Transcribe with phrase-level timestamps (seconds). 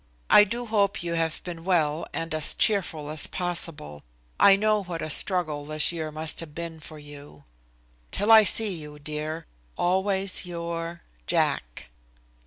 [0.31, 4.01] I do hope you have been well and as cheerful as possible.
[4.39, 7.43] I know what a struggle this year must have been for you.
[8.09, 9.45] "Till I see you, dear,
[9.77, 11.85] always your "JACK."